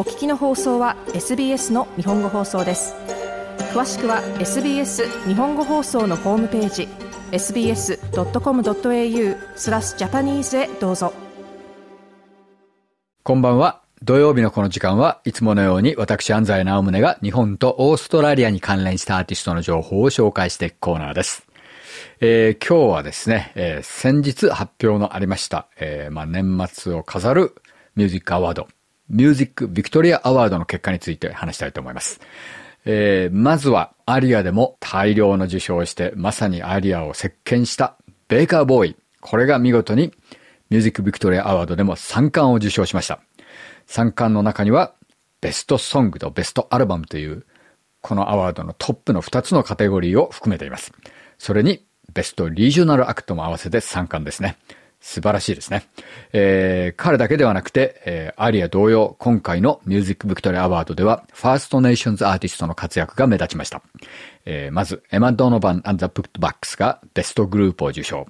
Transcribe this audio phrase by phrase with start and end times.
[0.00, 2.94] お聞きの放送は SBS の日本語放送です
[3.74, 6.88] 詳しくは SBS 日本語放送のホームページ
[7.32, 11.12] sbs.com.au スラスジャパニーズへどうぞ
[13.22, 21.46] こんばんは土曜日のこの時間はいつものように私安西直宗が日本とオーストラリアに関連したアーティストの情報を紹介していくコーナーです
[22.20, 27.54] えー、今日はですね、えー、先日発表のありました、えーまあ、年末を飾る
[27.96, 28.66] ミュージックアワード
[29.10, 32.20] ミュージック・ビクトリア・アワードの結果について話したいと思います。
[32.86, 37.96] えー、まずは、アリアでも大量の受賞をして、まさにアリアを席巻した
[38.28, 38.96] ベーカー・ボーイ。
[39.20, 40.12] これが見事に、
[40.70, 43.18] ミュージック・ビクトリア・アワードでも3冠を受賞しました。
[43.88, 44.94] 3冠の中には、
[45.40, 47.44] ベスト・ソングとベスト・アルバムという、
[48.02, 50.92] このアワードのトップの2つのカテゴリーを含めています。
[51.36, 54.56] それに、ベスト・リージョナル・アクトも合わせて3冠ですね。
[55.00, 55.84] 素晴らしいですね。
[56.32, 63.82] えー、彼だけではなくて、えー、アリア同様、今回のミュージックビクトリアアワードでは、ファーストネーションズアーティストの活躍が目立ちました。
[64.44, 68.26] えー、まず、エマ・ドノバンアンザ・プットバックスがベストグループを受賞。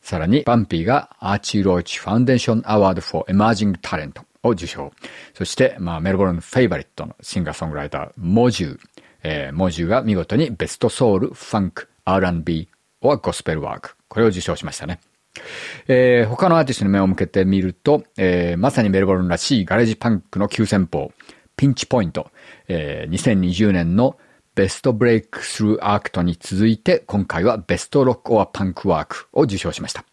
[0.00, 4.92] さらに、バンピーがアーチー・ローチ・ファンデーション・アワード・フォー・エマージング・タレントを受賞。
[5.34, 8.80] そして、まあ、メルボルン・フェイバリットのシンガー・ソングライター、モジュー。
[9.28, 12.68] えー、モジューが見事にベストソウル、ファンク、R&B、
[13.02, 13.96] オア・ゴスペル・ワーク。
[14.08, 15.00] これを受賞しましたね。
[15.88, 21.12] えー、他のアーティストに目を向けてみると、えー、まさにメルボルンらしいガレージパンクの急先鋒、
[21.56, 22.30] ピンチポイント、
[22.68, 24.18] えー、2020年の
[24.54, 30.04] ベストブレイクスルーアークトに続いて、今回はベストロックオアパンクワークを受賞しました。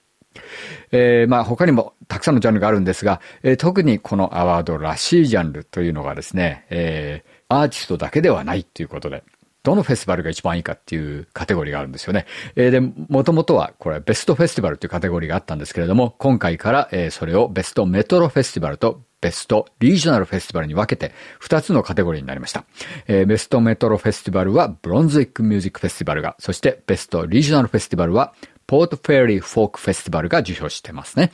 [0.91, 9.23] えー、まあ他にもたくさんのジャンルがあるんですが、えー、特にこのアワードらしいジャンルというのがですね、えー、アーティストだけではないということで、
[9.63, 12.25] どのフェスティバルが一番いいかっていうカテゴリーがあるんですよね。
[12.57, 22.65] えー、で、もともとはこれベストフェスティバルというカテゴリーがあったんですけれども、今回から、えそれをベストメトロフェスティバルとベストリージョナルフェスティバルに分けて2つのカテゴリーになりました。
[23.07, 28.33] えー、ベストメトロフェスティバルはブロンズウィックミュージックフェスティバルが、そしてベストリージョナルフェスティバルは
[28.67, 31.31] ポートフェリーフォークフェスティバルが受賞してますね。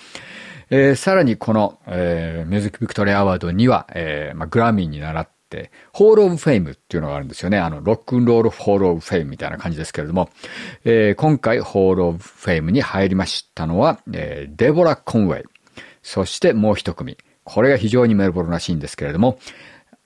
[0.69, 5.31] えー、さらにこの、えー、ミュージックビクトリアアワードには、えーまあ、グラミーに習って、
[5.93, 7.57] ホールオブフェイムっていうのがあるんですよね。
[7.57, 10.29] あの、ロックンロールホールオブフェイムみたいな感じですけれども、
[10.85, 15.45] えー、今回ホールオブフェイムに入りましたのは、えー、デボラ・コンウェイ。
[16.03, 17.17] そしてもう一組。
[17.43, 19.39] これが非常にメルボルらしいんですけれども、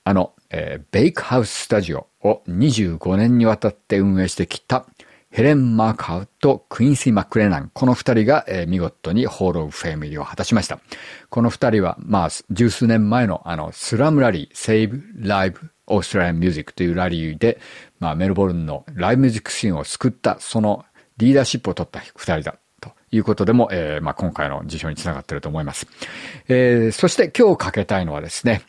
[0.05, 4.85] あの、えー、ベイクハウススタジオを25年にわたって運営してきた、
[5.33, 10.77] ヘレン・マーカハウとクインシー・マックレナン、この二人が、えー、見事にホール・オブ・フェミムーを果たしました。
[11.31, 17.57] この二人は、まあ、十数年前のあの、スラムラリー、セイブ・ライブ・オーストラリアン・ミュージックというラリーで、
[17.99, 20.85] まあ、メルボルンのライブミュージックシーンを救った、その
[21.17, 22.55] リーダーシップを取った二人だ
[23.09, 25.87] いうことでも、えー、まあ、今回の辞書につながっていると思います。
[26.47, 28.63] えー、そして今日かけたいのはですね、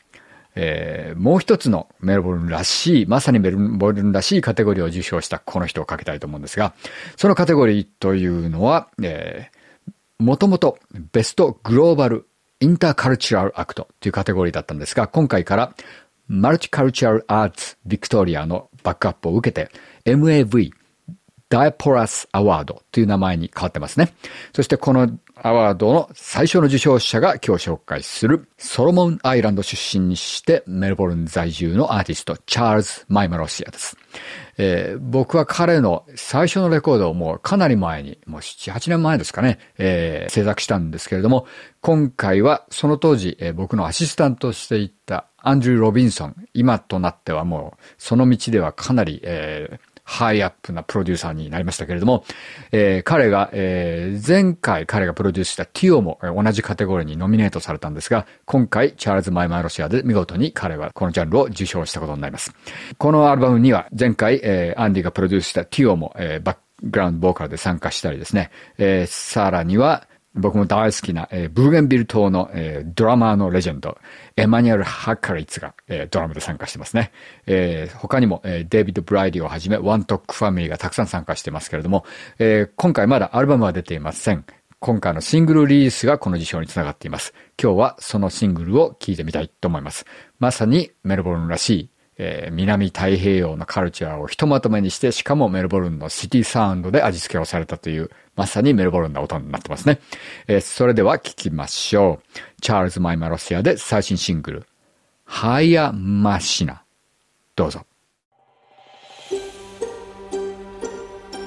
[0.56, 6.74] えー、もう一つのメルボルンらしい、まさにメルボルンらしいカテゴリーを受賞したこの人をかけたいと思うんですが、
[7.16, 10.78] そのカテゴリーというのは、えー、もともと
[11.12, 12.26] ベストグローバル
[12.60, 15.74] インターカルチュラルアクトというカテゴリーだったんですが、今回から
[16.28, 19.70] マルチカルチュラルアーツビクトリアのバックアップを受けて
[20.06, 20.70] MAV
[21.50, 24.14] ダイポラスアワードという名前に変わってますね。
[24.54, 25.08] そしてこの
[25.42, 33.96] アワードの最初の受賞者が今日紹介するソロモンアイランド出身にしてメルボルン在住のアーティストチャールズ・マイマロシアです。
[34.56, 41.46] えー、僕は彼の最初のレコードをもうかなり前に、もう7、8年前ですかね、えー、制作したんですけれども、
[41.82, 52.24] 今回はその当時、えー、僕のアシスタントしていたアンドリュー・ロビンソン、今となってはもうその道ではかなり、えーハイアップなプロデューサーになりましたけれども、
[52.72, 62.52] えー、彼が、えー、前回彼がプロデュースしたティオも同じカテゴリーにノミネートされたんですが、今回チャールズ・マイマイロシアで見事に彼はこのジャンルを受賞したことになります。
[62.98, 73.96] このアルバムには前回、えー、アンディがプロデュースしたティオも、えー、バックグラウンドボーカルで参加したりですね、えー、さらには、僕も大好きな、えー、ブーゲンビル島の、えー、ドラマーのレジェンド、
[74.36, 77.12] エマニュエル・ハッカリッツが、えー、ドラムで参加してますね。
[77.46, 82.04] えー、他にも、えー、デイビッド・ブライディをはじめ、ワントックファミリーがたくさん参加してますけれども、
[82.40, 84.44] えー、今回まだアルバムは出ていません。
[84.80, 87.32] 今回のシングルリリースがこの事象につながっています。
[87.62, 90.04] 今日はそのシングルを聴いてみたいと思います。
[90.40, 100.00] まさにメルボルンらしいえー、南太平洋のカルチャーをひとまとめにして、しかもメルボルンのシティサウンドで味付けをされたという、まさにメルボルンな音になってますね。
[100.46, 102.20] えー、それでは聞きましょ
[102.56, 102.60] う。
[102.62, 104.66] チャールズ・マイマロシアで最新シングル、
[105.24, 106.82] ハイア・マシナ。
[107.56, 107.84] どうぞ。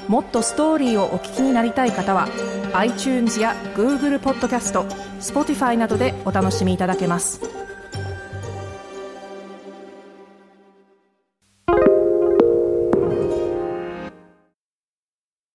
[0.07, 2.29] もっとストーリーをお聞きになりたい方は
[2.75, 4.85] iTunes や Google ポッドキャスト
[5.19, 7.56] Spotify などでお楽しみいただけます。